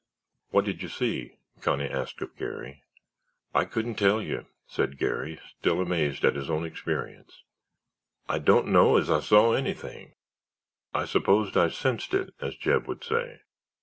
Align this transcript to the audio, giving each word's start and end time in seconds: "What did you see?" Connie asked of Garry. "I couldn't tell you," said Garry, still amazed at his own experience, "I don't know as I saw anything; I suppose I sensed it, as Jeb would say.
"What 0.49 0.65
did 0.65 0.81
you 0.81 0.89
see?" 0.89 1.37
Connie 1.61 1.87
asked 1.87 2.23
of 2.23 2.35
Garry. 2.35 2.81
"I 3.53 3.65
couldn't 3.65 3.99
tell 3.99 4.19
you," 4.19 4.47
said 4.65 4.97
Garry, 4.97 5.39
still 5.59 5.79
amazed 5.79 6.25
at 6.25 6.33
his 6.35 6.49
own 6.49 6.65
experience, 6.65 7.43
"I 8.27 8.39
don't 8.39 8.69
know 8.69 8.97
as 8.97 9.11
I 9.11 9.19
saw 9.19 9.53
anything; 9.53 10.15
I 10.91 11.05
suppose 11.05 11.55
I 11.55 11.69
sensed 11.69 12.15
it, 12.15 12.33
as 12.41 12.55
Jeb 12.55 12.87
would 12.87 13.03
say. 13.03 13.41